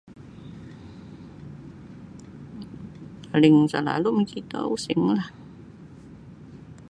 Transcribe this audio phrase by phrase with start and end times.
[3.29, 5.27] Paling salalu' mokito usinglah.